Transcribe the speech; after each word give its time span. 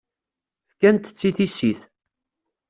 Fkant-tt 0.69 1.27
i 1.29 1.31
tissit. 1.37 1.79